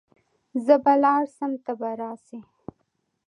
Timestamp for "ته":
1.65-1.71